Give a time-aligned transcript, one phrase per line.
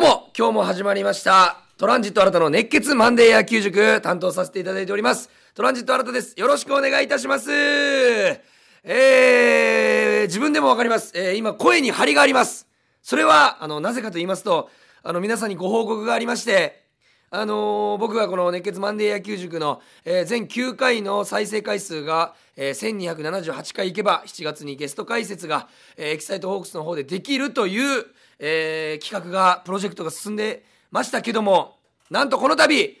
[0.00, 1.58] どうも、今日も始まりました。
[1.76, 5.28] トランジット新たの熱血マンデー野球塾担当させていただいております。
[5.56, 6.38] トランジット新たです。
[6.38, 7.50] よろしくお願いいたします。
[7.50, 11.10] えー、自分でもわかります。
[11.16, 12.68] えー、今声に張りがあります。
[13.02, 14.70] それは、あの、なぜかと言いますと、
[15.02, 16.84] あの、皆さんにご報告がありまして、
[17.30, 28.06] あのー僕がこの熱血マンデー野球塾の、えー全9回の再生回数が、えー1278回いけば7月にゲスト解説が、えーエキサイトホークスの方でできるという、
[28.38, 31.78] えー企画がプロジェクトが進んでましたけども
[32.10, 32.98] なんとこの度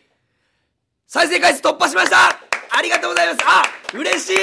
[1.06, 2.16] 再生回数突破しました。
[2.70, 3.38] ありがとうございます。
[3.46, 3.62] あ
[3.94, 4.34] 嬉しい。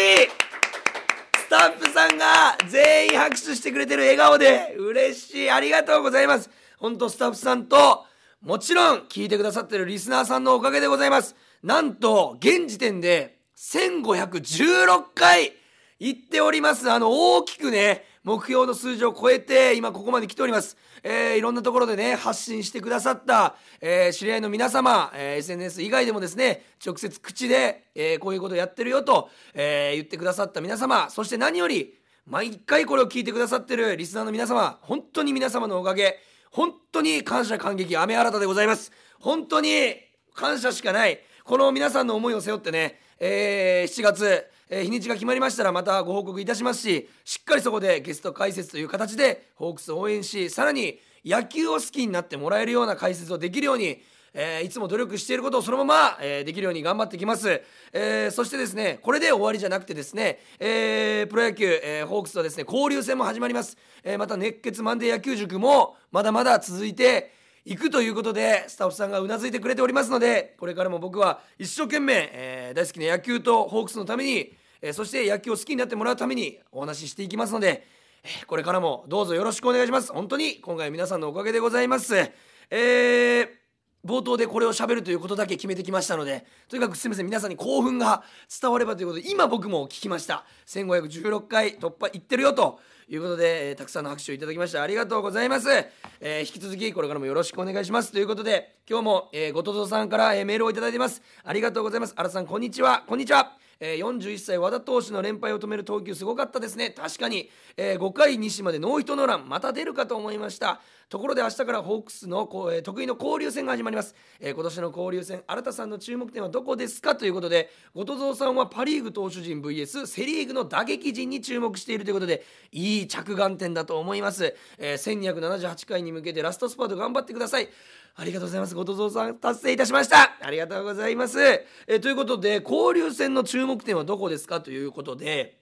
[1.38, 5.52] スタッフさんが全員拍手してくれてる笑顔で嬉しい。
[5.52, 6.50] ありがとうございます。
[6.80, 8.06] 本当スタッフさんと
[8.42, 11.36] もちろん聞いてくださってるリスナーさんのおかげでございます。
[11.62, 15.54] なんと現時点で1516回
[16.00, 16.90] 行っております。
[16.90, 31.94] あの大きくね目標の数字を超えて今ここまで来ております、えーいろんなところでね発信してくださった、えー知り合いの皆様、えー SNS 以外でもですね直接口で、えこういうことやってるよと、え言ってくださった皆様そして何より
[32.26, 36.18] 毎回これを聞いてくださってるリスナーの皆様本当に皆様のおかげ
[36.50, 38.92] 本当に感謝感激雨新たでございます。
[39.20, 39.96] 本当に
[40.34, 54.02] 感謝しかないこの皆さんの思いを背負ってね、えー7月、えー日にちが決まりましたらまたご報告いたしますししっかりそこでゲスト解説という形でホークスを応援しさらに野球を好きになってもらえるような解説をできるように
[54.34, 57.62] えーいつも努力していることをそのまま、えーできるように頑張ってきます、
[57.94, 67.35] えーそしてですねこれで終わりじゃなくてですね、えープロ野球、えホークスとですね交流戦も始まります、えまた熱血マンデー野球塾もまだまだ続いて
[67.66, 77.84] 行くということでスタッフさんがうなずいてくれておりますのでこれからも僕は一生懸命、えー大好きな野球とホークスのために、えーそして野球を好きになってもらうためにお話ししていきますので、
[78.24, 80.14] えこれからもどうぞよろしくお願いします。
[80.14, 82.16] 本当に今回皆さんのおかげでございます。
[82.16, 83.65] えー
[84.06, 88.24] 冒頭でこれをしゃべるということだけ決めてきましたのでとにかくすみません皆さんに興奮が
[88.62, 90.46] 伝わればということで今僕も聞きました。
[90.68, 92.80] 1516回突破いってるよと
[93.10, 94.82] いうことで、えーたくさんの拍手をいただきました。
[94.82, 98.12] ありがとうございます、えー引き続きこれからもよろしくお願いします。
[98.12, 101.22] ということで今日も、えー、ごとぞさんから、えメールをいただいています。
[101.44, 102.14] ありがとうございます。
[102.16, 103.04] あらさんこんにちは。
[103.08, 103.65] こんにちは。
[103.80, 106.90] えー41歳和田投手の連敗を止める投球すごかったですね。
[106.92, 110.82] 確かに、えー5回西までノーヒットノーランまた出るかと思いました。
[111.08, 117.16] ところで明日からホークスの、えー得意の交流戦が始まります、えー今年の交流戦新田さんの注目点はどこですか？
[117.16, 125.16] ということで後藤さんはパ・リーグ投手陣 VS セ・リーグの打撃陣に注目しているということでいい着眼点だと思います、えー
[125.56, 127.70] 1278回に向けてラストスパート頑張ってください。
[128.18, 128.76] ありがとうございます。
[128.76, 130.38] 後藤蔵さん、達成いたしました。
[130.42, 131.38] ありがとうございます。
[131.86, 134.62] えということで、交流戦の注目点はどこですか？
[134.62, 135.58] ということで、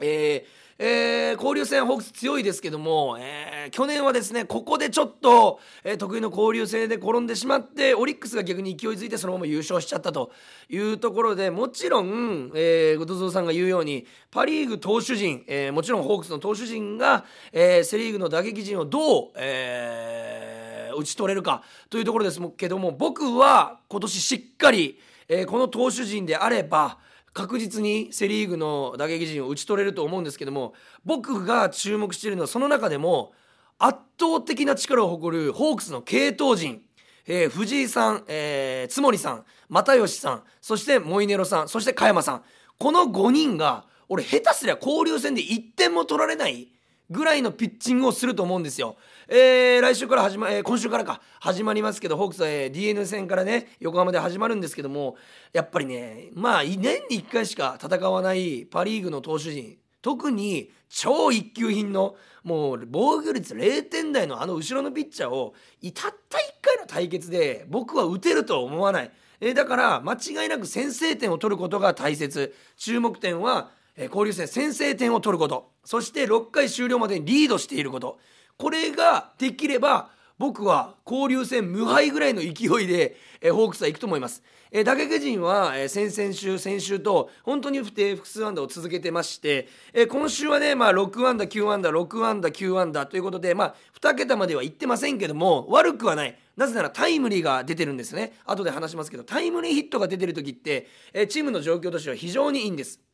[0.00, 10.30] えーえー交流戦ホークス強いですけども、えー去年はですねここでちょっと、えー得意の交流戦で転んでしまってオリックスが逆に勢いづいてそのまま優勝しちゃったと
[10.68, 20.57] いうところでもちろん、えー、後藤蔵さんが言うようにパ・リーグ投手陣、えーもちろんホークスの投手陣が、えーセ・リーグの打撃陣をどう、えー
[20.98, 24.98] 打ち取れるかというところですけども僕は今年しっかり、
[25.28, 26.98] えーこの投手陣であれば
[27.32, 33.32] 確実にセ・リーグの打撃陣を打ち取れると思うんですけども僕が注目しているのはその中でも
[33.78, 36.82] 圧倒的な力を誇るホークスの継投陣、
[37.26, 42.42] えー藤井さん、えー津森さん又吉さんそしてモイネロさんそして加山さん
[42.78, 46.68] この5人が俺下手すりゃ交流戦で1点も取られない
[47.10, 48.96] ぐらいのピッチングをすると思うんですよ。
[49.30, 51.20] えー来週から始ま、えー今週からか。
[51.38, 55.16] 始まりますけどホークスは、えー DNA 戦からね横浜で始まるんですけども
[55.52, 56.78] やっぱりねまあ年
[57.10, 65.52] に1回しか戦わないパ・リーグの投手陣特に超一級品のもう防御率0点台のあの後ろのピッチャーを
[65.94, 69.10] たった1回の対決で僕は打てるとは思わない。
[69.40, 72.54] えーだから間違いなく先制点を取ることが大切。
[72.78, 75.70] 注目点は、え交流戦先制点を取ること。
[75.84, 78.18] そして6回終了までにリードしていること。
[78.58, 84.42] これができれば僕は交流戦無敗ぐらいの勢いで、えーホークスは行くと思います。
[84.72, 103.07] えー打撃陣は、えー先々週先週と本当に不定複数安打を続けてまして、えー今週はね、まあ、6安打9安打6安打9安打ということで、まあ、2桁までは行ってませんけども悪くはないなぜならタイムリーが出てるんですね後で話しますけどタイムリーヒットが出てる時って、えーチームの状況としては非常にいいんです。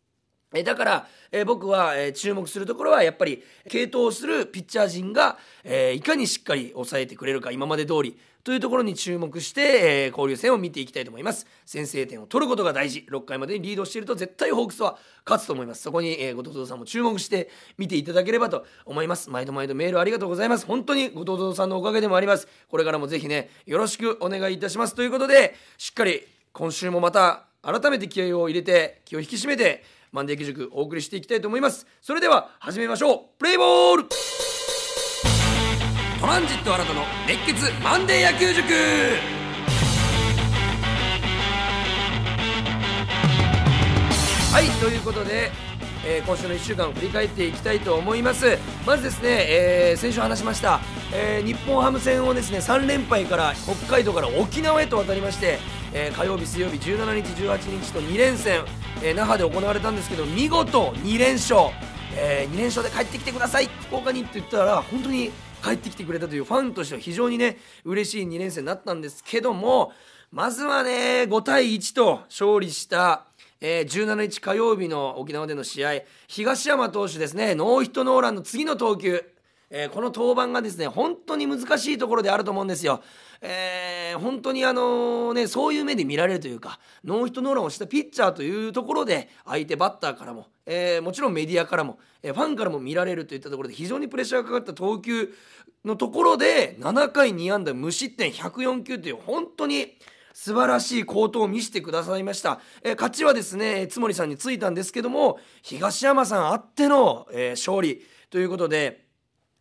[0.54, 11.46] えだから、えー、僕は、えー、注目するところはやっぱり継投するピッチャー陣が、えー、いかにしっかり抑えてくれるか今まで通りというところに注目して、え交流戦を見ていきたいと思います。
[11.64, 13.06] 先制点を取ることが大事。
[13.10, 15.80] 6回までにリードしていると絶対ホークスは勝つと思います。
[15.80, 17.48] そこに、え後藤さんも注目して
[17.78, 19.30] 見ていただければと思います。
[19.30, 20.66] 毎度毎度メールありがとうございます。
[20.66, 22.46] 本当に後藤さんのおかげでもあります。
[22.68, 24.94] これからもぜひねよろしくお願いいたします。
[24.94, 26.20] ということでしっかり
[26.52, 29.82] 今週もまた改めて気合を入れて気を引き締めて
[30.14, 31.88] マンデー義塾お送りしていきたいと思います。
[32.00, 33.20] それでは始めましょう。
[33.36, 34.04] プレイボール。
[36.20, 38.62] トランジット新たの熱血マンデー野球塾。
[44.52, 45.50] はいということで
[46.06, 48.58] えー、今週の1週間を振り返っていきたいと思います。
[48.86, 50.80] まずですね、えー、先週話しました、
[51.14, 55.58] えー、日本ハム戦をですね3連敗から北海道から沖縄へと渡りまして、
[55.94, 58.60] え火曜日水曜日17日18日と2連戦、
[59.02, 61.70] え那覇で行われたんですけど見事2連勝、
[62.16, 63.66] え2連勝で帰ってきてください。
[63.88, 65.30] 福岡にって言ったら本当に
[65.62, 69.92] 帰ってきてくれたというファンとしては非常にね嬉しい2連戦になったんですけども
[70.30, 73.24] まずはね5対1と勝利した
[73.66, 77.54] えー、17日火曜日の沖縄での試合東山投手ですね。
[77.54, 79.24] ノーヒットノーランの次の投球、
[79.76, 83.02] えー、この登板がですね本当に難しいところであると思うんですよ。
[83.40, 95.34] えー、本当にあのねそういう目で見られるというかノーヒットノーランをしたピッチャーというところで相手バッターからも、えー、もちろんメディアからも、え、ファンからも見られるといったところで非常にプレッシャーがかかった投球
[95.84, 99.98] のところで7回2安打無失点104球という本当に
[100.32, 109.03] 素晴らしい好投を見せてくださいました、えー、勝ちはですね津森さんについたんですけども東山さんあっての、えー、勝利ということで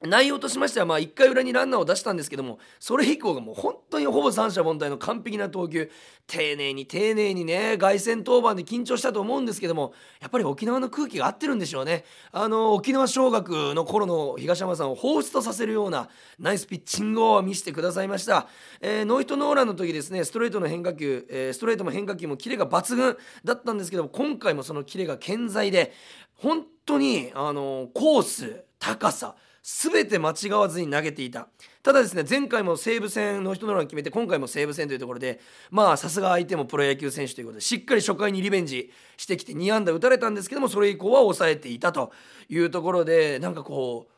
[0.05, 5.89] 内容としましてはまあ1回裏にランナーを出したんですけどもそれ以降がもう本当にほぼ三者凡退の完璧な投球。
[6.25, 12.05] 丁寧に丁寧にね凱旋登板で緊張したと思うんですけどもやっぱり沖縄の空気が合ってるんでしょうね。
[12.31, 16.09] あの沖縄尚学の頃の東山さんを放出とさせるような
[16.39, 18.47] ナイスピッチングを見せてくださいました、
[18.81, 25.91] えー、ノーヒットノーランの時ですねストレートの変化球、えー、ストレートも変化球もキレが抜群だったんですけども今回もそのキレが健在で
[26.35, 31.47] 本当にあのコース高さ全て間違わずに投げていた。
[31.81, 35.39] ただですね前回も西武戦の人のラン決めて今回も西武戦というところで
[35.71, 42.11] まあさすが相手もプロ野球選手ということでしっかり初回にリベンジしてきて2安打打たれたんですけどもそれ以降は抑えていたと
[42.49, 44.13] いうところでなんかこう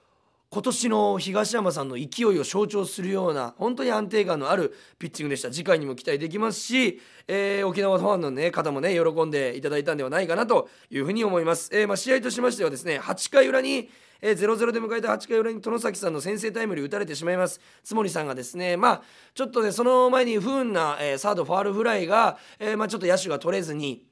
[0.51, 5.51] 今年の東山さんの勢いを象徴するような本当に安定感のあるピッチングでした。
[5.51, 13.89] 次回にも期待できますし、えー、沖縄ファンの、ね、方もね喜んでいただいたんではないかなというふうに思います、えー、まあ、試合としましてはですね8回裏に
[14.21, 17.59] えー、0-0で迎えた8回裏に外崎さんの先制タイムリー打たれてしまいます。
[17.83, 19.01] 津森さんがですねまあ
[19.33, 24.05] ちょっとねその前に不運な、えー、サードファールフライが、えー、まあ、ちょっと野手が取れずに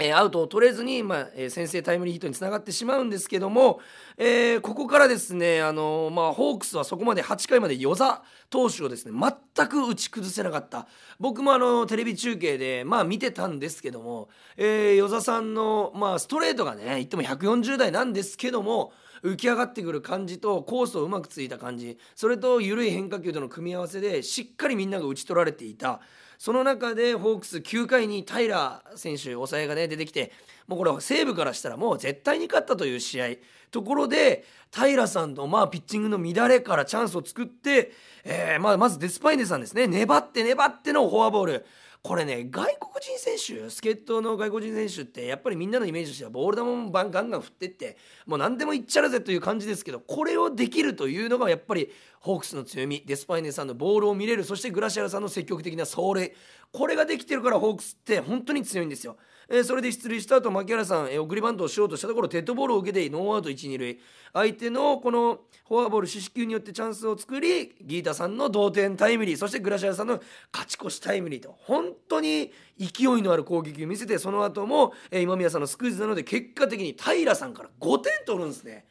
[0.00, 3.80] えアウトを取れずに、まあえー、先制タイムリーヒットにつながってしまうんですけども、
[4.16, 9.12] えー、ここからですね、あの、まあ、ホークスはそこまで8回まで与座投手をですね
[9.56, 10.86] 全く打ち崩せなかった。
[11.18, 18.92] 僕もあのテレビ中継で、まあ、見てたんですけども、えー、与座さんの、まあ、ストレートがね言っても140代なんですけども
[19.22, 26.00] 浮き上がってくる感じとコースをうまくついた感じそれと緩い変化球との組み合わせでしっかりみんなが打ち取られていた。
[26.38, 30.30] その中でホークス9回に平選手抑えがね出てきて
[30.68, 33.26] もうこれ西武からしたらもう絶対に勝ったという試合。
[33.70, 37.92] ところで平さんのまあピッチングの乱れからチャンスを作って、
[38.24, 39.86] えー、まあまずデスパイネさんですね。
[39.86, 41.66] 粘って粘ってのフォアボール。
[42.02, 47.96] これね外国人選手助っ人の外国人選手ってやっぱりみんなのイメージとしてはボール球もガンガン振ってって
[48.26, 51.90] もう何でもいっちゃらぜという感じですけどこれをできるというのがやっぱり
[52.20, 54.42] ホークスの強みデスパイネさんのボールを見れる。
[54.42, 56.32] そしてグラシアルさんの積極的な走塁。
[56.72, 59.16] これができてるからホークスって本当に強いんですよ。
[59.50, 63.98] えー、それで出塁した後牧原さん、えー、送りバントをしようとしたところデッドボールを受けてノーアウト1、2塁
[64.34, 70.20] 相手のこのフォアボール四死球によってチャンスを作りギータさんの同点タイムリーそしてグラシアさんの
[70.52, 78.86] 勝ち越しタイムリーと本当に勢いのある攻撃を見せてその後も、えー、今宮さんのスクイズなので結果的に平さんから5点取るんですね。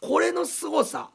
[0.00, 1.10] これの凄さ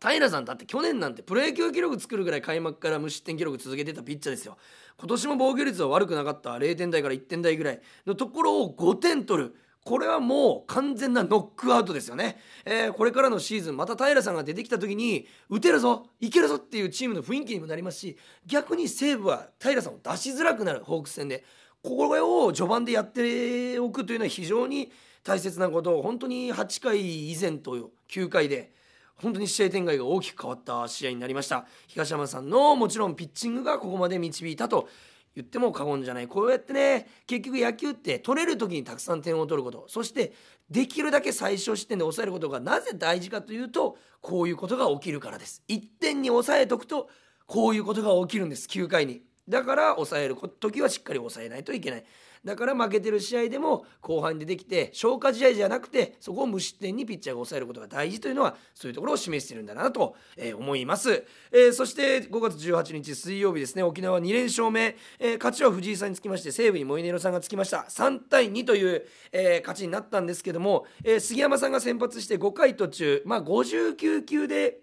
[0.00, 4.56] 平さんだって去年なんてプロ野球記録作るぐらい開幕から無失点記録続けてたピッチャーですよ。
[4.98, 6.50] 今年も防御率は悪くなかった。
[6.54, 7.80] 0点台から1点台ぐらい。
[8.06, 9.54] のところを5点取る。
[9.84, 20.84] これはもう完全なノックアウトですよね、えー、これからのシーズンまた平さんが出てきた時に打てるぞいけるぞっていうチームの雰囲気にもなりますし逆に西武は平さんを出しづらくなる。
[20.84, 21.44] ホークス戦で。
[21.82, 24.92] これを序盤でやっておくというのは非常に
[25.24, 25.98] 大切なこと。
[25.98, 28.78] を本当に8回以前と9回で。
[29.22, 31.66] 本当に試合展開が大きく変わった試合になりました。
[31.86, 34.88] 東山さんのもちろんピッチングがここまで導いたと
[35.34, 36.28] 言っても過言じゃない。
[36.28, 39.84] こうやってね結局野球って取れる時にたくさん点を取ること。
[39.88, 40.32] そして
[40.70, 45.62] できるだけ最小失点で抑えることがなぜ大事かというとこういうことが起きるからです。
[45.68, 47.08] 1点に抑えとくと
[47.46, 48.68] こういうことが起きるんです。
[48.68, 49.22] 9回に。
[49.48, 52.04] だから抑える時はしっかり抑えないといけない。
[52.44, 67.86] だから負けてる試合でも後半でできて消化試合じゃなくてそこを無失点にピッチャーが抑えることが大事というのはそういうところを示しているんだなと、えー、思います、えー、そして5月18日水曜日ですね沖縄2連勝目、えー、勝ちは藤井さんにつきまして西武にモイネロさんがつきました。
[67.88, 74.80] 3対2という、えー、勝ちになったんですけども、えー、杉山さんが先発して5回途中まあ59球で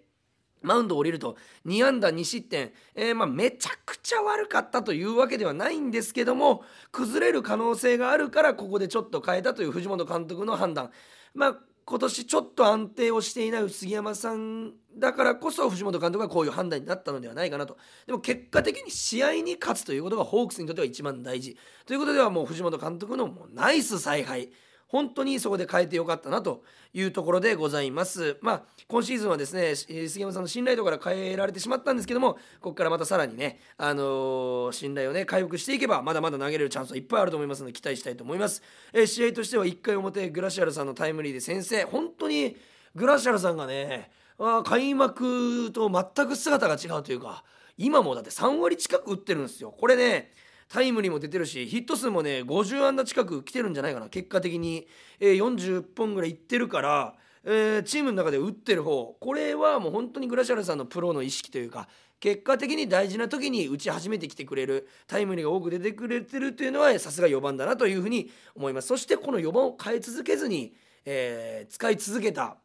[0.62, 1.36] マウンドを降りると
[1.66, 10.90] 2安打2失点、えー、まあめちゃくちゃ悪かったというわけではないんですけども崩れる可能性があるからここでちょっと変えたという藤本監督の判断。
[11.34, 17.78] まあ今年ちょっと安定をしていない杉山さんだからこそ藤本監督がこういう判断になったのではないかなと。
[18.06, 21.56] でも結果的に試合に勝つということがホークスにとっては一番大事。
[21.86, 24.50] ということではもう藤本監督のもうナイス采配。
[24.88, 26.64] 本当にそこで変えてよかったなと
[26.94, 28.38] いうところでございます。
[28.40, 38.62] まあ、今シーズンはですね、杉山さんの信頼度から変えられてしまったんですけども、ここからまたさらにね、あのー、信頼をね、回復していけば、まだまだ投げれるチャンスはいっぱいあると思いますので、期待したいと思います。
[38.94, 42.56] えー、試合としては1回表、グラシアルさんのタイムリーで先制、本当に
[42.94, 47.44] グラシアルさんがね、あ開幕と全く姿が違うというか、
[47.76, 49.70] 今もだって3割近く打ってるんですよ。
[49.70, 50.32] これね、
[50.68, 54.08] タイムリーも出てるしヒット数もね50安打近く来てるんじゃないかな。
[54.08, 54.86] 結果的に、
[55.18, 59.16] えー、40本ぐらいいってるから、えー、チームの中で打ってる方。
[59.18, 61.88] これはもう本当にグラシアルさんのプロの意識というか
[62.20, 64.88] 結果的に大事な時に打ち始めてきてくれる。
[65.06, 68.88] タイムリーが多く出てくれてるというのはさすが4番だなというふうに思います。
[68.88, 72.58] そしてこの4番を変え続けずに、えー、使い続けた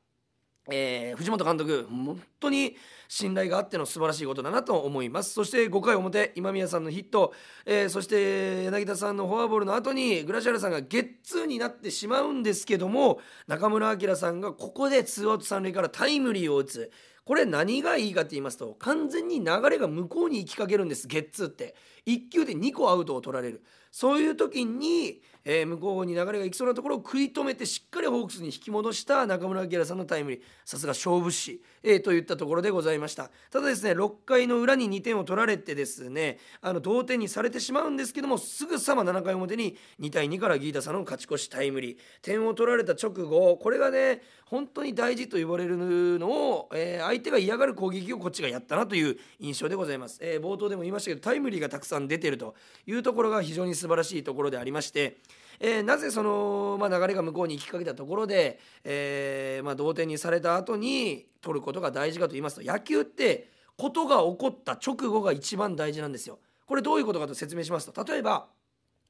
[0.71, 2.75] えー、藤本監督本当に
[3.09, 5.33] 信頼があっての素晴らしいことだなと思います。
[5.33, 7.33] そして5回表今宮さんのヒット、
[7.65, 16.91] えー、そして柳田さんのフォアボールの後にグラシアルさんがゲッツーになってしまうんですけども中村晃さんがここでツーアウト三塁からタイムリーを打つ。
[17.25, 21.75] これ何がいいかって言いますと完全に流れが向こうに行きかけるんですゲッツーって。
[22.05, 23.63] 1球で2個アウトを取られる。
[23.91, 30.41] そういう時にえー、向こうに流れがいきそうなところを食い止めてしっかりホークスに引き戻した中村明さんのタイムリー。
[30.63, 33.29] さすが勝負師、えー、といったところでございました。
[33.51, 41.97] ただですね6回の裏に2点を取られてですねあの同点にされてしまうんですけどもすぐさま7回表に2対2からギータさんの勝ち越しタイムリー。
[42.21, 45.77] 点を取られた直後これがね本当に大事と言われる
[46.19, 55.17] のを、えー、相手が嫌がる攻撃をこっちがやったなという印象でございます、え、冒頭でも言いましたけどタイムリーがたくさん出てるというところが非常に素晴らしいところでありまして
[55.59, 66.39] えー、なぜその、まあ、流れが向こうに行きかけたところで、えーまあ、同点にされた後に取ることが大事かと言いますと野球ってことが起こった直後が一番大事なんですよ。
[66.65, 68.47] これどういうことかと説明しますと例えば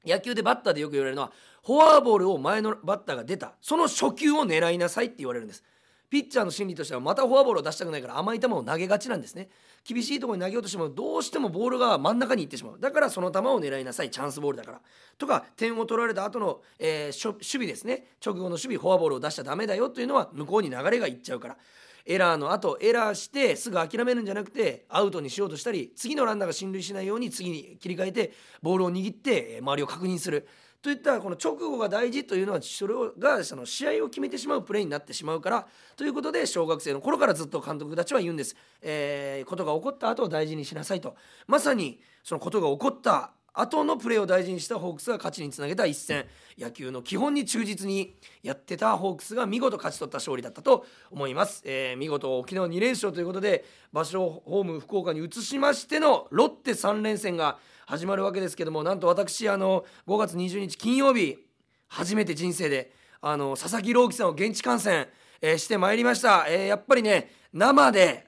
[0.06, 1.32] 野球でバッターでよく言われるのは
[1.66, 5.64] フォアボールを前のバッターが出たその初球を狙いなさいって言われるんです。
[6.14, 9.50] ピッチャーの心理としてはまたフォアボールを出したくないから甘い球を投げがちなんですね。
[9.84, 12.80] 厳しいところに投げようとしてもどうしてもボールが真ん中に行ってしまう。
[12.80, 14.12] だからその球を狙いなさい。
[14.12, 14.82] チャンスボールだから。
[15.18, 18.10] とか点を取られた後の、えー、守備ですね。
[18.24, 19.90] 直後の守備フォアボールを出しちゃダメだよ。
[19.90, 21.58] というのは向こうに流れがいっちゃうから。
[22.06, 30.48] エラーの後エラーしてすぐ諦めるんじゃなくてアウトにしようとしたり次のランナーが進塁しないように次に切り替えてボールを握って周りを確認する。
[30.84, 41.16] といったこの直後が大事というのはそれがその試合を決めてしまうプレーになってしまうからということで小学生の頃からずっと監督たちは言うんです、えー、ことが起こった後を大事にしなさいと。
[41.48, 46.26] まさにそのことが起こった後のプレーを大事にしたホークスが勝ちにつなげた一戦。
[46.58, 61.38] 野球の基本に忠実にやってたホークスが見事勝ち取った勝利だったと思います、えー、見事沖縄2連勝ということで場所をホーム福岡に移しましてのロッテ3連戦が始まるわけですけどもなんと私あの5月20日金曜日
[61.88, 62.92] 初めて人生で
[63.22, 65.08] あの佐々木朗希さんを現地観戦、
[65.42, 68.28] えー、してまいりました、えー、やっぱりね生で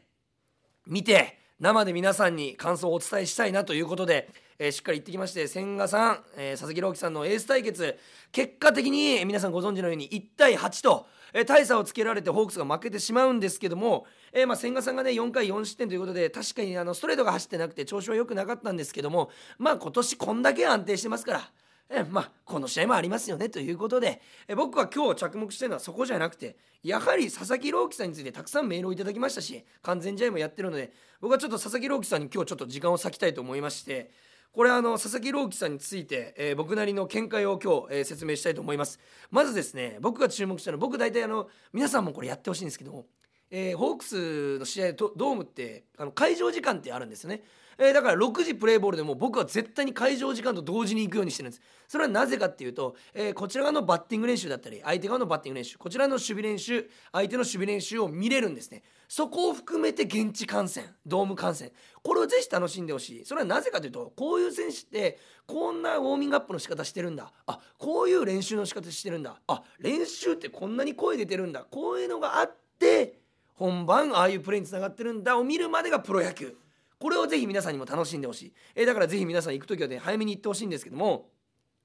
[0.87, 4.27] 見て生で皆さんに感想をお伝えしたいなということで、
[4.57, 7.97] えー、しっかり行ってきまして千賀さん、えー、佐々木朗希さんのエース対決
[8.31, 21.51] 結果的に皆さんご存知のように1対8と、えー、大差をつけられてホークスが負けてしまうんですけども、えー、まあ千賀さんがね4回4失点ということで確かにあのストレートが走ってなくて調子は良くなかったんですけどもまあ今年こんだけ安定してますから。
[21.87, 34.09] えまあこの試合もありますよねということでえ僕は今日着目してるのはそこじゃなくてやはり佐々木朗希さんについてたくさんメールをいただきましたし完全試合もやってるので僕はちょっと佐々木朗希さんに今日ちょっと時間を割きたいと思いまして
[34.51, 38.99] これあの佐々木朗希さんについて、えー、僕なりの見解を今日、えー、説明したいと思います。
[39.31, 43.05] まずですね僕が注目したのは僕大体あの皆さんもこれやってほしいんですけども
[43.51, 47.43] えーホークスの試合とドームってあの会場時間ってあるんですね、
[47.77, 51.61] えーだから6時プレーボールでも僕は絶対に会場時間と同時に行くようにしてるんです。
[51.87, 58.83] それはなぜかっていうと、えーこちら側のバッティング練習だったり相手側のバッティング練習こちらの守備練習相手の守備練習を見れるんですね。
[59.07, 61.71] そこを含めて現地観戦ドーム観戦。
[62.01, 63.25] これをぜひ楽しんでほしい。
[63.25, 67.31] それはなぜかというとこういう選手ってこんなウォーミングアップの仕方してるんだ。
[67.45, 69.39] あこういう練習の仕方してるんだ。
[69.47, 71.65] あ練習ってこんなに声出てるんだ。
[71.69, 73.19] こういうのがあって
[73.53, 76.57] 本番ああいうプレーにつながってるんだを見るまでがプロ野球。
[76.99, 81.29] これをぜひ皆さんにも楽しんでほしい、えーだからぜひ皆さん行く時はね早めに行ってほしいんですけども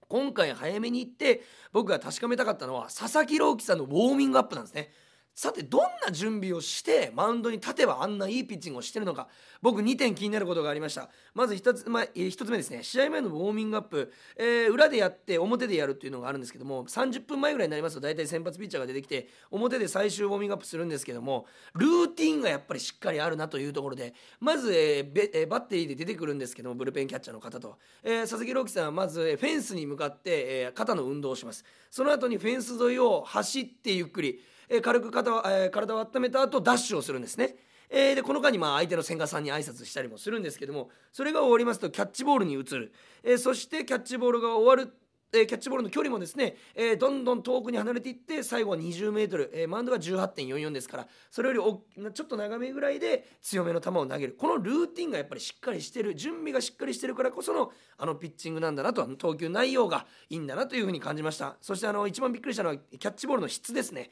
[0.08, 4.90] 今回早めに行って僕が確かめたかったのは佐々木朗希さんのウォーミングアップなんですね。
[5.34, 9.28] さてどんな準備をしてマウンドに立てばあんないいピッチングをしてるのか。
[9.62, 11.08] 僕2点気になることがありました。
[11.34, 12.82] まず 1, つ、まあ、えー一つ目ですね。
[12.82, 30.20] 試合前のウォーミングアップ、えー裏でやって表でやるっていうのがあるんですけども30分前ぐらいになりますと大体先発ピッチャーが出てきて表で最終ウォーミングアップするんですけどもルーティンがやっぱりしっかりあるなというところでまず、えーえーバッテリーで出てくるんですけどもブルペンキャッチャーの方と、えー佐々木朗希さんはまずフェンスに向かって、
[30.68, 31.64] え肩の運動をします。
[31.90, 34.40] その後にフェンス沿いを走ってゆっくり。
[34.70, 37.56] え軽く肩、えー体を温めた後ダッシュをするんですね。
[37.90, 42.92] えーでこの間にまあ相手の千賀さんに挨拶したりもするんですけどもそれが終わりますとキャッチボールに移る、
[43.24, 44.94] えーそしてキャッチボールが終わる
[45.32, 54.36] えーキャッチボールの距離もですね、えーどんどん遠くに離れていって最後は 20m、えーマウンドが18.44ですからそれよりちょっと長めぐらいで強めの球を投げる。
[54.38, 56.14] このルーティンがやっぱりしっかりしてる。
[56.14, 61.56] 準備がしっかりしてるからこそのあのピッチングなんだなと投球内容がいいんだなというふうに感じました。
[61.60, 64.10] そしてあの一番びっくりしたのはキャッチボールの質ですね。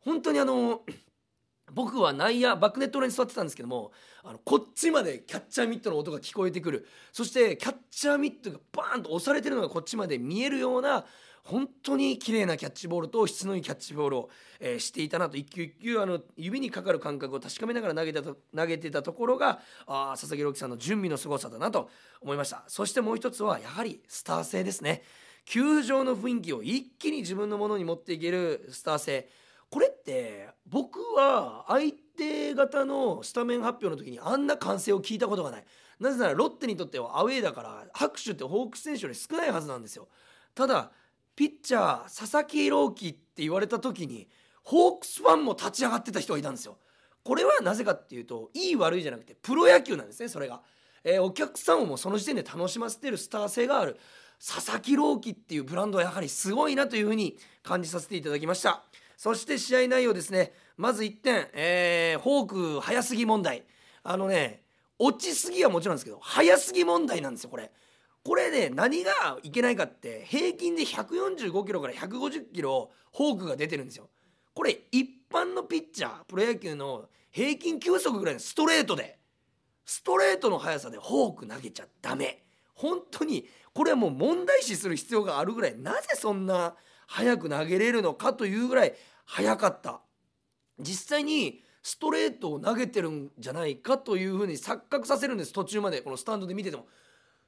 [0.00, 0.82] 本当にあの
[1.72, 3.92] 僕は内野バックネット裏に座ってたんですけども
[4.24, 6.86] あのこっちまでキャッチャーミットの音が聞こえてくる。
[7.12, 11.04] そしてキャッチャーミットがバーンと押されてるのがこっちまで見えるような
[11.42, 15.36] 本当に綺麗なキャッチボールと質のいいキャッチボールを、えーしていたなと。
[15.36, 21.88] 一球一球あの指にかかる感覚を確かめながら投げたと投げてたところがあ佐々木朗希さんの準備の凄さだなと
[22.20, 22.64] 思いました。
[22.66, 25.02] そしてもう一つはやはりスター性ですね。
[25.44, 29.28] 球場の雰囲気を一気に自分のものに持っていけるスター性。
[29.70, 35.64] これって僕は相手方のスタメン発表の時にあんな歓声を聞いたことがない。
[36.00, 40.08] なぜならロッテにとってはアウェーだから拍手ってホークス選手より少ないはずなんですよ。
[40.54, 40.90] ただ
[41.36, 44.28] ピッチャー佐々木朗希って言われた時に
[44.62, 46.78] ホークスファンも立ち上がってた人がいたんですよ。
[47.22, 50.62] これはなぜかっていうといい悪いじゃなくてプロ野球なんですねそれが、
[51.04, 53.96] えーお客さんをもうその時点で楽しませてるスター性がある。
[54.44, 58.82] 佐々木朗希っていうブランドはやはりすごいなというふうに感じさせていただきました。
[59.20, 60.54] そして試合内容ですね。
[60.78, 63.64] まず1点、えー、フォーク早すぎ問題。
[64.02, 64.62] あのね
[64.98, 67.70] 落ちすぎはもちろんですけど早すぎ問題なんですよこれ。
[68.24, 74.08] これね何がいけないかって平均で145キロから150キロフォークが出てるんですよ。
[74.54, 79.18] これ一般のピッチャープロ野球の平均球速ぐらいのストレートで
[79.84, 82.42] ストレートの速さでフォーク投げちゃダメ。
[82.74, 86.74] 本当にこれはもう問題視する必要があるぐらいなぜそんな
[87.10, 88.94] 速く投げれるのかというぐらい
[89.30, 90.00] 速かった。
[90.80, 95.52] 実際にストレートを投げてるんじゃないかというふうに錯覚させるんです。
[95.52, 96.86] 途中までこのスタンドで見てても。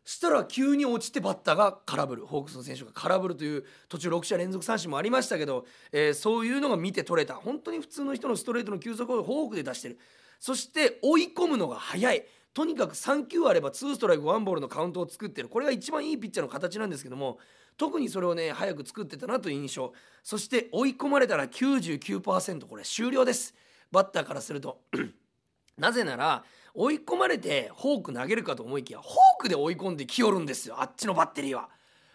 [0.04, 2.26] したら急に落ちてバッターが空振る。
[2.26, 7.34] ホークスの選手が空振るという途中6者連続三振もありましたけど、えーそういうのが見て取れた。
[7.34, 9.98] 本当に普通の人のストレートの球速をフォークで出してる。
[10.38, 12.24] そして追い込むのが早い。
[12.54, 15.48] とにかく3球あれば2ストライク1ボールのカウントを作ってる。
[15.48, 17.38] これが一番いいピッチャーの形なんですけども
[17.76, 19.92] 特にそれをね早く作ってたなという印象。
[20.22, 23.54] そして追い込まれたら99%これ終了です。
[23.90, 24.80] バッターからすると。
[25.78, 30.76] なぜなら追い込まれてフォーク投げるかと思いきやフォークで追い込んできよるんですよ。
[30.80, 31.68] あっちのバッテリーは。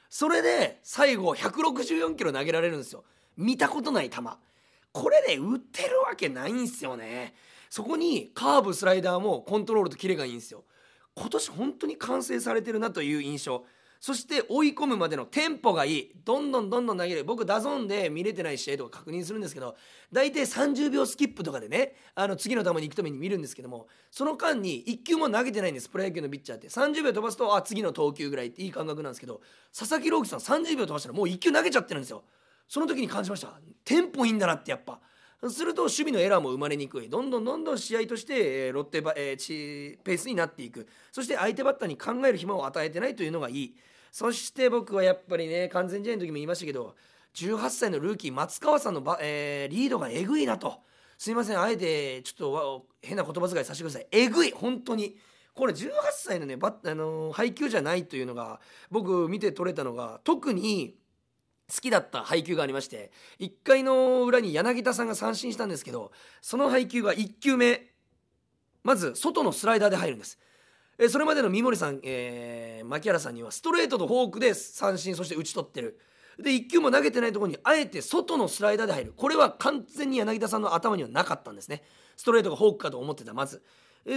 [0.10, 3.04] それで最後164キロ投げられるんですよ。
[3.36, 4.22] 見たことない球。
[4.92, 7.36] これで打ってるわけないんすよね。
[7.70, 10.64] そこにカーブスライダーもコントロールとキレがいいんですよ。
[11.14, 13.66] 今年本当に完成されてるなという印象。
[14.00, 16.12] そして追い込むまでのテンポがいい。
[16.24, 17.24] どんどんどんどん投げる。
[17.24, 19.76] 僕 DAZN で見れてない試合とか確認するんですけど
[20.12, 25.90] 大体30秒スキップとかでねあの次の球に行くために見るんですけどもその間に1球も投げてないんです。
[25.90, 26.70] プロ野球のピッチャーって。
[26.70, 29.42] 30秒飛ばすとあ次の投球ぐらいっていい感覚なんですけど
[29.78, 32.24] 佐々木朗希さん30秒飛ばしたらもう1球投げちゃってるんですよ。
[32.68, 33.54] その時に感じました。
[33.86, 35.00] テンポいいんだなってやっぱ。
[35.50, 37.10] すると守備のエラーも生まれにくい。
[37.10, 40.88] どんどんどんどん試合としてロッテバ、えーペースになっていく。
[41.12, 43.76] そして相手バッターに考える暇を与えてないというのがいい。
[44.12, 46.96] そして僕はやっぱりね完全試合の時も言いましたけど
[47.36, 50.82] 18歳のルーキー松川さんのば、えーリードがえぐいなと。
[51.20, 54.08] すいませんあえてちょっと変な言葉遣いさせてください。
[54.12, 55.18] えぐい本当に。
[55.54, 58.60] これ18歳のねバ、あのー配球じゃないというのが
[58.92, 60.96] 僕見て取れたのが特に
[61.74, 67.88] 好きだった配球がありまして1回の裏に柳田さんが三振したんですけどその配球が1球目
[68.84, 70.40] まず外のスライダーで入るんです。
[70.98, 76.00] えそれまでの三森さん、えー、牧原さんにはストレートとフォークで三振そして打ち取ってる。
[76.40, 79.14] で1球も投げてないところにあえて外のスライダーで入る。
[79.16, 81.84] これは完全に柳田さんの頭にはなかったんですね。
[82.16, 83.62] ストレートがフォークかと思ってたまず。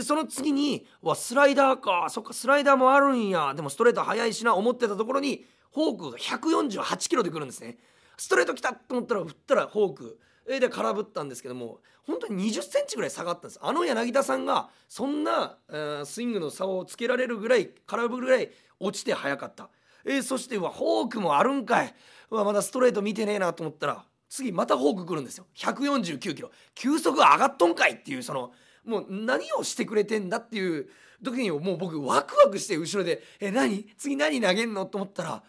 [0.03, 2.07] その次にわスライダーか。
[2.11, 3.53] そっかスライダーもあるんや。
[3.55, 7.79] でもストレート速いしな思ってたところにフォークが148キロで来るんですね。
[8.17, 10.21] ストレート来たと思ったら振ったらフォーク。
[10.47, 13.59] で空振ったんですけども本当に20センチぐらい下がったんです。
[13.63, 18.51] あの柳田さんがそんな、えー、スイングの差をつけられるぐらい空振るぐらい
[18.81, 19.69] 落ちて速かった、
[20.05, 21.95] えー、そしてうわフォークもあるんかい。
[22.31, 25.47] うわまだストレート見てねえなと思ったら次またフォーク来るんですよ。
[25.57, 26.51] 149キロ。
[26.75, 28.53] 球速上がっとんかいっていうその
[28.85, 30.89] もう何をしてくれてんだっていう
[31.23, 33.85] 時にもう僕ワクワクして後ろで「え何？
[33.97, 35.43] 次何投げんの?」と思ったら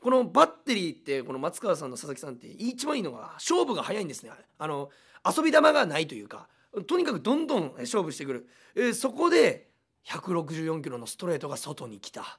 [0.00, 4.30] このバッテリーってこの松川さんの佐々木さんって一番いいのが勝負が早いんですね。
[4.58, 4.90] あの
[5.24, 6.48] 遊び球がないというか
[6.86, 9.68] とにかくどんどん勝負してくる、えー、そこで
[10.06, 12.38] 164キロのストレートが外に来た。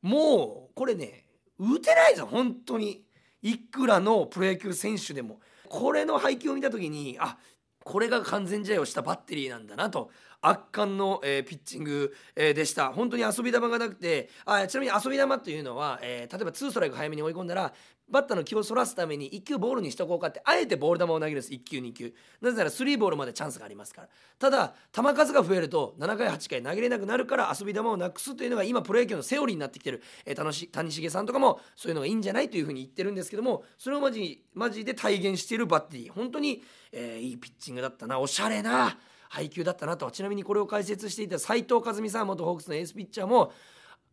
[0.00, 1.26] もうこれね
[1.58, 3.04] 打てないぞ本当に。
[3.42, 5.38] いくらのプロ野球選手でも。
[5.68, 7.36] これの配球を見た時にあ
[7.84, 10.10] これが完全試合をしたバッテリーなんだなと
[10.46, 12.92] 圧巻の、えー、ピッチング、えー、でした。
[12.92, 17.72] 本当に遊び球がなくてあちなみに遊び球というのは、えー、例えば2ストライク早めに追い込んだら
[18.08, 21.52] バッターの気をそらすために1球ボールにしとこうかってあえてボール球を投げるんです。
[21.52, 22.14] 1球2球。
[22.42, 24.08] なぜなら3ボールまでチャンスがありますから。
[24.38, 36.12] ただ球数が増えると7回8回投げれなくなるから遊び球をなくすというのが今プロ野球のセオリーになってきてる、えー、し谷繁さんとかもそういうのがいいんじゃないというふうに言ってるんですけどもそれをマジマジで体現しているバッテリー。
[36.12, 38.18] 本当に、えー、いいピッチングだったな。
[38.18, 38.98] おしゃれな
[39.34, 40.10] 配球だったなと。
[40.12, 43.52] ちなみにこれを解説していた斉藤和美さん元ホークスのエースピッチャーも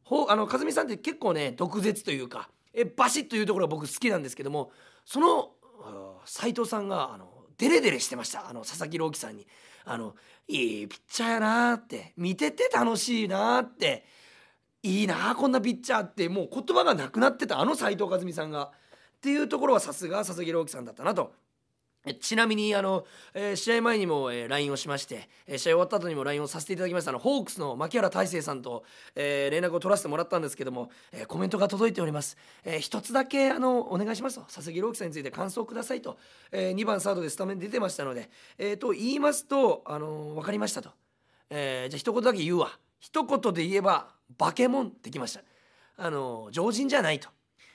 [0.03, 4.71] ほあの和美さんって結構ね毒舌というかえバシッというところが僕好きなんですけども
[5.05, 5.51] その
[6.25, 8.49] 斉藤さんがあのデレデレしてました。
[8.49, 9.47] あの佐々木朗希さんに。
[9.85, 10.15] あの
[10.47, 12.13] いいピッチャーやなって。
[12.17, 14.05] 見てて楽しいなって。
[14.81, 16.27] いいなこんなピッチャーって。
[16.27, 18.71] もう言葉がなくなってたあの斉藤和美さんが。
[19.17, 21.33] っていうところはさすが佐々木朗希さんだったなと。
[22.19, 27.11] ちなみにあの、えー、試合前にも、えー、LINE をしまして、えー、試合終わった後にも LINE をさせていただきました。
[27.11, 28.83] のホークスの牧原大成さんと、
[29.15, 34.41] えー、連絡を取らせてもらったんですけども、えー、コメントが届いております、えー、一つだけあのお願いしますと。
[34.41, 36.17] 佐々木朗希さんについて感想くださいと、
[36.51, 40.89] えー、2番サードでスタメン出てましたので、えー、と言いますと、あのー、分かりましたと、
[41.51, 42.71] えー、じゃあ一言だけ言うわ。
[42.99, 45.41] 一言で言えばバケモンってきました。
[45.97, 47.29] あのー、常人じゃないと、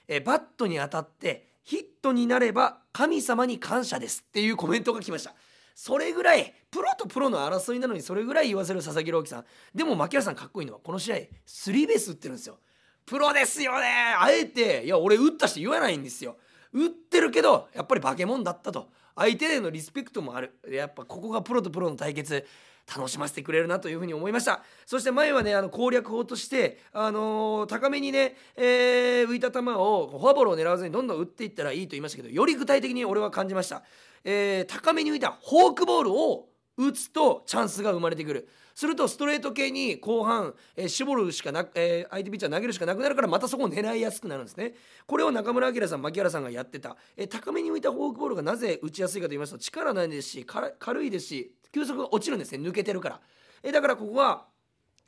[0.09, 5.35] えー、バットに当たってヒットになれば神様に感謝ですっていうコメントが来ました。
[5.75, 9.45] それぐらいプロとプロの争いなのにそれぐらい言わせる佐々木朗希さん。
[9.75, 12.61] でも牧原さんかっこいいのはこの試合スリーベース打ってるんですよ。
[13.05, 14.15] プロですよね。
[14.17, 16.37] あえていや俺打ったし言わないんですよ。
[16.73, 18.89] 打ってるけどやっぱり化け物だったと。
[19.17, 20.57] 相手へのリスペクトもある。
[20.69, 22.47] やっぱここがプロとプロの対決。
[22.95, 24.63] 楽しませてくれるなというふうに思いました。
[24.87, 33.83] そして前はねあの攻略法として、あのー、高めにね、えー、浮いた球をフォアボールを狙わずにどんどん打っていったらいいと言いましたけどより具体的に俺は感じました、
[34.25, 38.49] えー、高めに浮いたフォークボールを打つとチャンスが生まれてくる。
[38.77, 44.75] するとストレート系に後半、えー、絞るしかな、えー、相手ピッチャー投げるしかなくなるからまたそこを狙いやすくなるんですね。
[45.07, 52.67] これを中村晃さん牧原さんがやってた、えー、高めに浮いたフォークボールがなぜ打ちやすいかと言いますと力ないですし軽いですし球速が落ちるんですね。
[52.67, 53.21] 抜けてるから。
[53.63, 54.47] えだからここは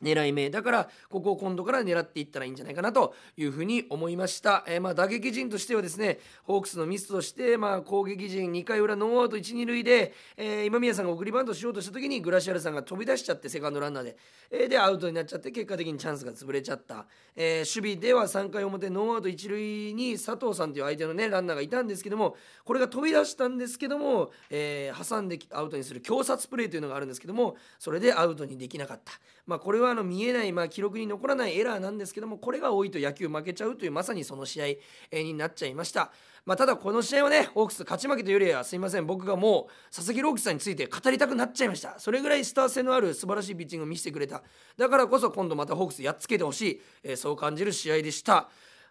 [0.03, 0.51] 狙い目。
[0.51, 14.17] だからここを今度から狙っていったらいいんじゃないかなというふうに思いました、えー、まあ打撃陣としてはですねホークスのミスとしてまあ攻撃陣2回裏ノーアウト1、2塁で、えー、今宮さんが送りバントしようとした時にグラシアルさんが飛び出しちゃってセカンドランナーで、
[14.51, 29.13] えー、でアウトになっちゃって結果的にチャンスが潰れちゃった、えー、守備では3回表ノーアウト1塁に佐藤さんという相手のねランナーがいたんですけどもこれが飛び出したんですけども、えー、挟んでアウトにする挟殺プレーというのがあるんですけどもそれでアウトにできなかった。
[29.49, 34.79] まあこれはあの見えない、まあ記録に残らないエラーなんですけどもこれが多いと野球負けちゃうというまさにその試
[35.11, 36.13] 合になっちゃいました。
[36.45, 39.07] まあ、ただこの試合はねホークス勝ち負けというよりはすいません。
[39.07, 41.99] 僕がもう佐々木朗希さんについて語りたくなっちゃいました。
[41.99, 44.43] それぐらいスター性のある素晴らしいピッチングを見せてくれた。
[44.77, 48.51] だからこそ今度またホークスやっつけてほしい、えー、そう感じる試合でした。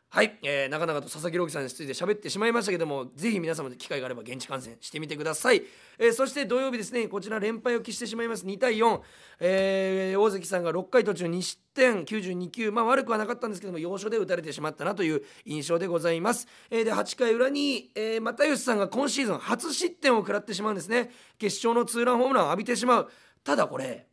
[0.09, 5.63] はい、えー、長々と佐々木朗希さんについて喋ってしまいましたけどもぜひ皆様で機会があれば現地観戦してみてください、
[5.99, 8.45] えー、そして土曜日ですねこちら連敗を喫してしまいます。
[8.45, 9.01] 2対4、
[9.41, 12.71] えー、大関さんが6回途中2失点92球。
[12.71, 21.11] まあ悪くはなかったんですけども要所で打たれてしまったなという印象でございます、えー、で8回裏に、えー、又吉さんが今シーズン初失点を食らってしまうんですね。
[21.37, 23.09] 決勝のツーランホームランを浴びてしまう。
[23.43, 24.07] ただこれ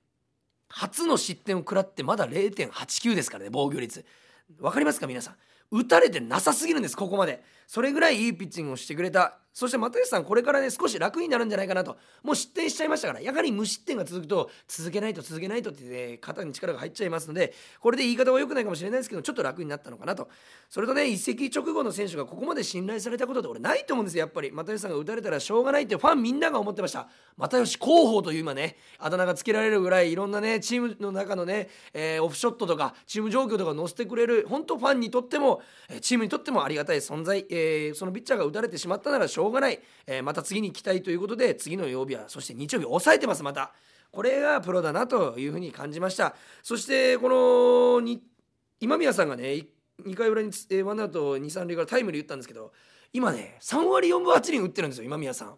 [0.69, 4.05] 初の失点を食らってまだ0.89ですからね防御率。
[4.59, 5.35] 分かりますか皆さん？
[5.75, 7.43] 打たれてなさすぎるんですここまで。
[7.67, 9.39] それぐらいいいピッチングをしてくれた。
[9.55, 11.97] そして又吉さんこれからね少し楽になるんじゃないかなと。
[12.25, 13.21] もう失点しちゃいましたから。
[13.21, 20.29] やはり無失点が続くと続けないと続けないとって、ね、肩に力が入っちゃいますのでこれで言い方は良くないかもしれないですけどちょっと楽になったのかなと。
[20.69, 24.51] それとね移籍直後の選手がここまで信頼されたことって俺ないと思うんですよやっぱり。
[24.51, 27.09] 又吉さんが打たれたらしょうがないってファンみんなが思ってました。
[27.37, 35.63] 又吉広報という今ねあだ名がつけられるぐらいいろんなねチームの中のね、えー、オフショットとかチーム状況とか載せてくれる本当ファンにとっても
[36.01, 43.73] チームにとってもありがたい存在、えー、そのピッチャーが打たれてしまったならしょうがない、えーまた次に期待ということで次の曜日はそして日曜日抑えてますまた。
[44.15, 46.37] これがプロだなというふうに感じました。
[46.63, 48.23] そしてこのに
[48.81, 49.67] 今宮さんがね
[50.05, 50.51] 2回裏に
[50.83, 52.73] ワンアウト23塁からタイムリー打ったんですけど
[53.13, 55.57] 今ね3割4分8厘打ってるんですよ今宮さん。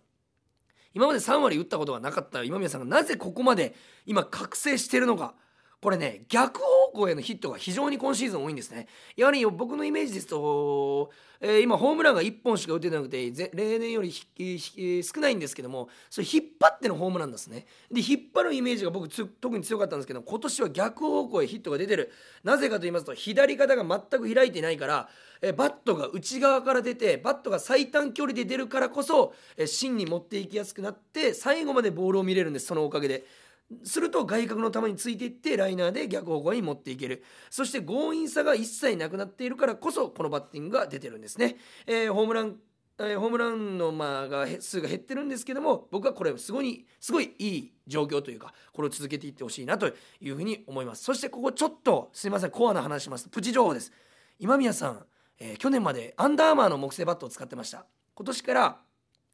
[0.95, 3.75] 今まで3割打ったことがなかった今宮さんがなぜここまで
[4.07, 5.35] 今覚醒してるのか。
[5.81, 8.87] これね逆方向へのヒットが非常に今シーズン多いんですね。
[9.15, 11.11] やはり僕のイメージですと、
[11.41, 17.67] えー、今ホームランが1本しか打てなくて例年より少ないんですけどもそれ引っ張ってのホームランですね。
[17.93, 22.11] で引っ張るイメージが僕特に強かったんですけど今年は逆方向へヒットが出てる。
[22.43, 25.09] なぜかと言いますと左肩が全く開いてないから
[25.43, 33.46] えバットが内側から出てバットが最短距離で出るからこそえ芯に持っていきやすくなって最後までボールを見れるんですそのおかげで。
[33.83, 37.25] すると外角の球についていってライナーで逆方向に持っていける。
[37.51, 42.57] そして強引さが一切なくなっているからこそこのバッティングが出てるんですね、えー、ホームラン、
[42.99, 49.89] ホームランのまあが数が減ってるんですけども僕はこれすごいすごいいい状況というかこれを続けていってほしいなと
[50.21, 51.03] いうふうに思います。
[51.05, 53.29] そしてここちょっとすいませんコアな話します。
[53.29, 53.93] プチ情報です。
[54.39, 55.07] 今宮さん、
[55.39, 57.85] えー、去年までアンダーマーの木製バットを使ってました。
[58.15, 58.81] 今年から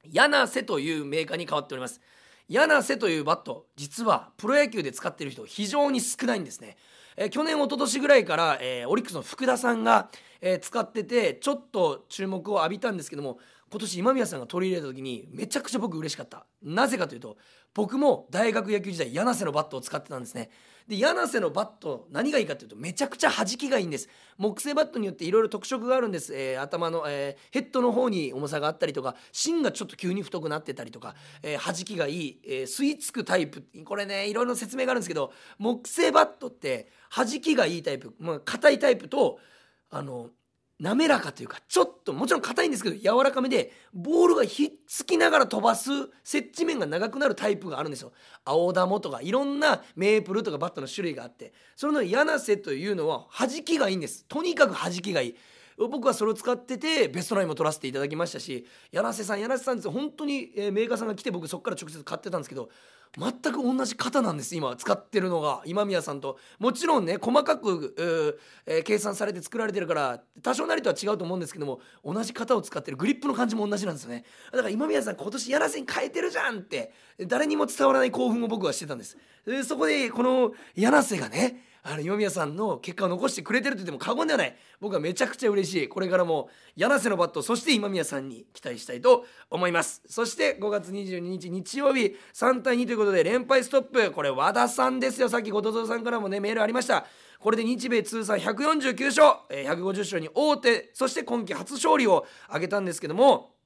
[0.05, 2.01] 柳瀬というメーカーに変わっております。
[2.53, 6.77] 柳瀬というバット実はプロ野球で使ってる人非常に少ないんですね、
[7.17, 10.11] え、去年一昨年ぐらいから、えー、オリックスの福田さんが、
[10.43, 13.39] えー、使っててちょっと注目を浴びたんですけども
[13.71, 16.45] 今年今宮さんが取り入れた時にめちゃくちゃ僕嬉しかった。
[16.63, 17.39] なぜかというと
[17.73, 20.51] 僕も大学野球時代ヤナセのバットを使ってたんですね。
[20.89, 24.09] でヤナセのバット何がいいかというとめちゃくちゃ弾きがいいんです。
[24.39, 33.65] 木製バットによっていろいろ特色があるんです、えー、頭の、えー、ヘッドの方に重さがあったりとか芯がちょっと急に太くなってたりとか、えー、弾きがいい、えー、吸い付くタイプ。
[33.85, 39.39] これねいろいろ説明があるんですけど木製バットって弾きがいいタイプまあ硬いタイプと
[39.91, 40.31] あの
[40.83, 45.91] 滑らかというかちょっともちろん硬いんですけど柔らかめでボールがひっつきながら飛ばす
[46.25, 48.13] 接地面が長くなるタイプがあるんですよ。
[48.45, 51.53] 青玉とかいろんなメープルとかバットの種類があって。
[51.77, 54.25] それの柳瀬というのは弾きがいいんです。
[54.27, 55.37] とにかく弾きがいい。
[55.77, 62.69] 僕はそれを使っててベストナインも取らせていただきましたし柳瀬さん柳瀬さんって本当に、メーカーさんが来て僕そこから直接買ってたんですけど
[63.19, 66.39] 全く同じ型なんです今使ってるのが今宮さんと。
[66.59, 67.95] もちろんね細かく、
[68.67, 74.25] えー、計算されて作られてるから多少なりとは違うと思うんですけども同じ型を使ってるグリップの感じも同じなんですよね。
[74.51, 76.93] だから今宮さん今年柳瀬に変えてるじゃんって
[77.27, 79.19] 誰にも伝わらない興奮を僕はしてたんです。
[79.65, 84.57] そこでこの柳瀬がねあの今宮さんの結果を残してくれてると言っても過言ではない。
[84.81, 85.89] 僕はめちゃくちゃ嬉しい。
[85.89, 90.01] これからも柳瀬のバットそして今宮さんに期待したいと思います。
[90.07, 94.13] そして5月22日日曜日3対2ということで連敗ストップ。
[94.13, 95.29] これ和田さんですよ。
[95.29, 97.05] さっき後藤さんからもねメールありました。
[97.41, 100.91] これで日米通算149勝、え150勝に王手。
[100.95, 103.57] そして今季初勝利を挙げたんですけども、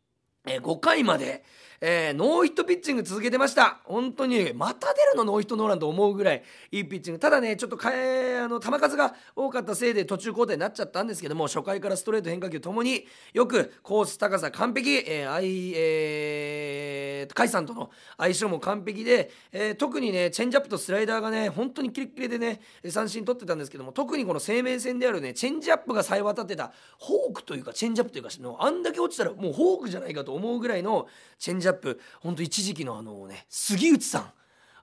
[0.47, 1.45] え5回まで
[1.81, 3.81] えー、ノーヒットピッチング続けてました。
[3.85, 7.19] 本当にまた出るのノーヒットノーランと思うぐらいいいピッチング。
[7.19, 31.07] ただねちょっとかえあの球数が多かったせいで途中交代になっちゃったんですけども初回からストレート変化球ともによくコース高さ完璧、えーあいえー、甲斐さんとの相性も完璧で、えー、特にねチェンジアップとスライダーがね本当にキレッキレでね三振取ってたんですけども特にこの生命線であるねチェンジアップがさえ渡ってたフォークというかチェンジアップというかあんだけ落ちたらもうフォークじゃないかと思うぐらいの
[31.39, 31.66] チェンジアップ
[32.21, 34.33] 本当一時期のあのね杉内さん。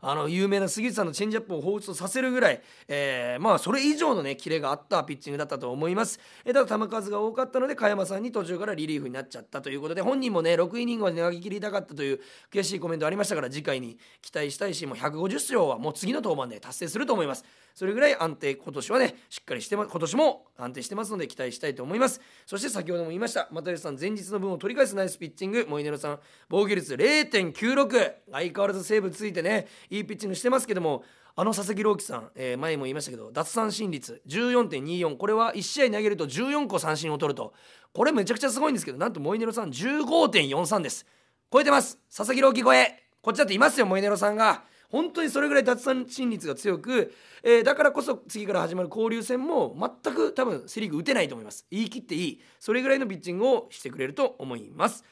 [0.06, 12.20] あの有名な杉内さんのチェンジアップを放出させるぐらい、えー、まあそれ以上のねキレがあったピッチングだったと思います、えー、ただ球数が多かったので加山さんに途中からリリーフになっちゃったということで本人もね6イニングまで投げ切りたかったという
[12.52, 17.46] 悔しいコメントありましたから次回に期待したいしもう150勝はもう次の登板で達成すると思います。
[17.74, 22.22] それぐらい安定今年はねしっかりしてま今年も安定してますので期待したいと思います。
[22.46, 25.66] そして先ほども言いました又吉さん前日の分を取り返すナイスピッチング。
[25.68, 31.04] モイネロさん防御率0.96相変わらずセーブついてねいいピッチングしてますけども
[31.36, 37.54] あの佐々木朗希さん、えー、前も言いましたけど奪三振率14.24これは1試合投げると14個三振を取ると。
[37.94, 41.06] これめちゃくちゃすごいんですけどなんとモイネロさん15.43です。
[41.52, 42.00] 超えてます。
[42.16, 43.04] 佐々木朗希超え。
[43.22, 44.64] こっちだっていますよモイネロさんが。
[44.90, 51.66] 本当にそれぐらい奪三振率が強く、えー、だからこそ次から始まる交流戦も全く多分セ・リーグ打てないと思います。
[51.72, 52.42] 言い切っていい。
[52.60, 55.04] それぐらいのピッチングをしてくれると思います。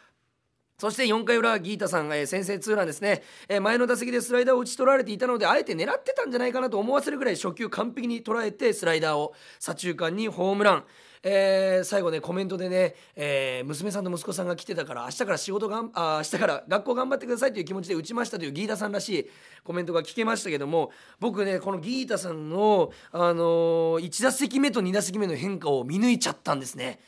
[0.81, 10.83] そして4回裏ギータさんが、え、先制ツーランですね、え、前の打席でスライダーを打ち取られていたのであえて狙ってたんじゃないかなと思わせるぐらい初球完璧に捉えてスライダーを左中間にホームラン
[11.23, 19.29] えー、最後ねコメントでね、えー、娘さんと息子さんが来てたから明日から仕事がんあ明日から学校頑張ってくださいという気持ちで打ちましたというギータさんらしい
[19.63, 20.89] コメントが聞けましたけども
[21.19, 26.99] 僕ねこのギータさんの、あのー、1打席目と2打席目の変化を見抜いちゃったんですね。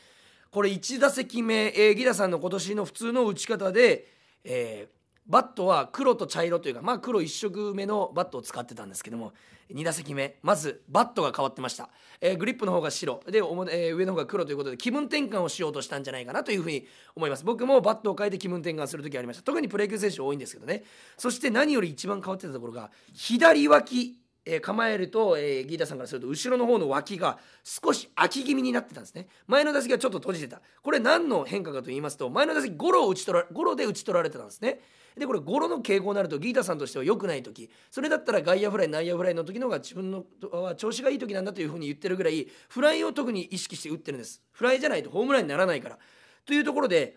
[0.54, 4.06] これ1打席目、えー、ギータさんの今年の普通の打ち方で、
[4.44, 4.94] えー、
[5.26, 9.32] バットは黒と茶色というかまあ黒一色目のバットを使ってたんですけども
[9.74, 11.88] 2打席目まずバットが変わってました、
[12.20, 13.20] えー、グリップの方が白。
[13.26, 16.86] で、えー、上の方が黒ということで気分転換をしようとしたんじゃないかなというふうに
[17.16, 17.44] 思います。
[17.44, 19.42] 僕もバットを変えて気分転換する時ありました。
[19.42, 20.84] 特にプロ野球選手多いんですけどね。
[21.18, 24.23] そして何より一番変わってたところが左脇。
[24.46, 29.28] えー、構えると、えー、ギータさんからすると後ろの方の脇が少し空き気味になってたんですね。
[29.46, 30.60] 前の打席はちょっと閉じてた。
[30.82, 34.80] これ何の変化かと言いますと前の打席ゴロを打ち取らゴロで打ち取られてたんですね。
[35.16, 37.70] でこれゴロの傾向になるとギータさんとしては良くない時。
[37.90, 44.42] それだったら外野フライ内野フライの時の方が自分のは調子がいい時なんだというふうに言ってるぐらいフライを特に意識して打ってるんです。
[44.52, 45.98] フライじゃないとホームランにならないから。
[46.44, 47.16] というところで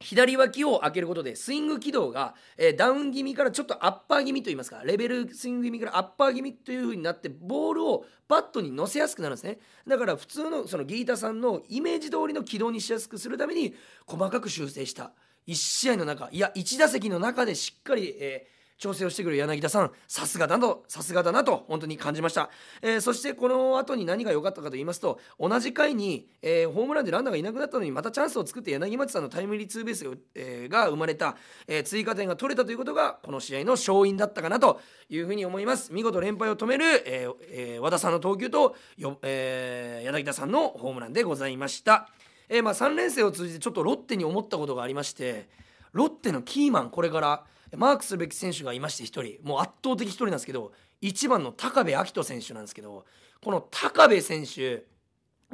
[0.00, 9.58] 左脇を開けることでスイング軌道が、えー、ダウン気味からちょっとアッパー気味といいますかレベルスイング気味からアッパー気味という風になってボールをバットに乗せやすくなるんですね。
[9.86, 13.74] だから普通のそのギータさんのイメージ通りの軌道にしやすくするために
[14.06, 15.12] 細かく修正した。
[15.48, 19.90] 1試合の中いや1打席の中でしっかり、えー調整をしてくる柳田さん。
[20.06, 22.50] さすがだとさすがだなと本当に感じました、
[22.82, 31.36] えー、そしてこの後に何が良かったかと言いますと同じ回に、えー、ホームランでランナーがいなくなったのにまたチャンスを作って柳町さんのタイムリーツーベースが,、えー、が生まれた、
[31.66, 35.92] えー、追加点が取れたということがこの試合の勝因だったかなというふうに思います。
[35.92, 42.08] 見事連敗を止める、えーえー、和田さんの投球とよ、えー、柳田さんのホームランでございました、
[42.48, 45.48] えーまあ、3連戦を通じてちょっとロッテに思ったことがありまして
[45.92, 47.44] ロッテのキーマンこれから
[47.76, 53.04] マークするべき選手がいまして1人もう圧倒的1人なんですけど1番の高部明人選手なんですけど
[53.42, 54.84] この高部選手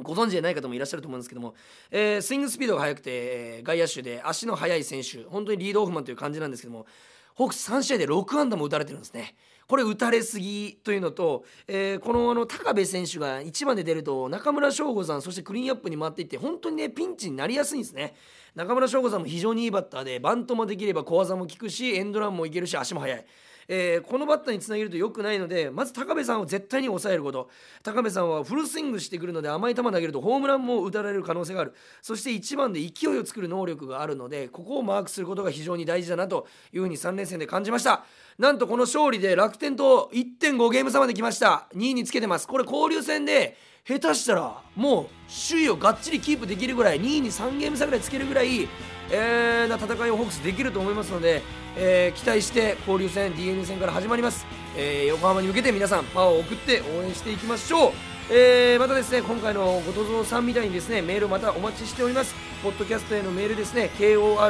[0.01, 1.55] ご存知でない方もいらっしゃると思うんですけども、
[1.89, 6.85] えー、スイングスピードが速くて、外野手で足の速い選手本当にリードオフマンという感じなんですけども
[7.33, 9.35] ホークス3試合で6安打も打たれてるんですね。
[9.67, 18.13] これ打たれすぎというのと、えー、このあの高部選手が1番で出ると中村翔吾さんそしてクリーンアップに回っていって本当にねピンチになりやすいんですね。
[18.53, 23.25] 中村翔吾さんも非常にいいバッターでバントもできれば小技も効くしエンドランもいけるし足も速い。
[23.67, 27.49] えー、このバッターにつなげると良くないのでまず高部さんを絶対に抑えること。
[27.83, 31.73] 高部さんはフルスイングしてくるので甘い球投げるとホームランも打たれる可能性がある。
[32.01, 38.05] そして1番で勢いを作る能力があるのでここをマークすることが非常に大事だなというふうに3連戦で感じました。
[38.37, 41.67] なんとこの勝利で楽天と1.5ゲーム差まで来ました。
[41.75, 42.47] 2位につけてます。
[42.47, 45.07] これ交流戦で下手したらもう
[45.47, 48.67] 首位をがっちりキープできるぐらい2位に3ゲーム差ぐらいつけるぐらい、
[49.11, 51.43] えー、な戦いをホークスできると思いますので、
[51.77, 58.14] えー、期待して交流戦 d n a 戦から始まります、えー、横浜に向けて皆さんパワーを送って応援していきましょう。
[58.27, 62.33] えー、またですね今回の後藤蔵さんみたいにですねメールまたお待ちしております。
[62.63, 64.43] ポッドキャストへのメールですね kor.rkbr.jp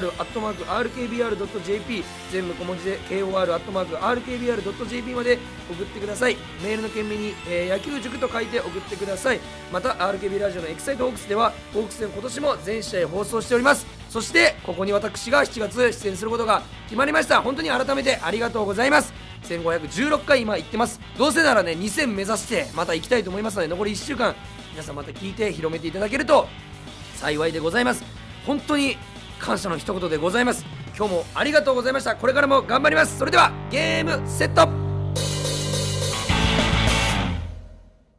[2.31, 4.45] 全部小文字で kor.rkbr.jp
[5.15, 5.37] まで
[5.69, 6.37] 送ってください。
[6.63, 9.41] メールの件名に、えー、野球塾と書いて送ってください。
[9.73, 13.85] また RKB ラジオのエキサイトホークスではホークス戦今年も全試合放送しております。
[14.09, 17.41] そしてここに私が7月出演することが決まりました。
[17.41, 19.24] 本当に改めてありがとうございます。
[19.45, 20.99] 1516回今行ってます。
[21.17, 24.35] どうせならね2000目指してまた行きたいと思いますので残り1週間
[24.71, 26.47] 皆さんまた聞いて広めていただけると
[27.15, 28.03] 幸いでございます。
[28.45, 28.97] 本当に
[29.39, 30.65] 感謝の一言でございます。
[30.97, 32.15] 今日もありがとうございました。
[32.15, 33.17] これからも頑張ります。
[33.17, 34.84] それではゲームセット。